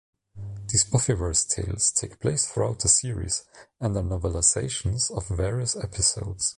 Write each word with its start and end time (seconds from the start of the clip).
These 0.67 0.85
Buffyverse 0.85 1.47
tales 1.47 1.91
take 1.91 2.19
place 2.19 2.47
throughout 2.47 2.79
the 2.79 2.87
series 2.87 3.45
and 3.79 3.95
are 3.95 4.01
novelizations 4.01 5.11
of 5.15 5.27
various 5.27 5.75
episodes. 5.75 6.49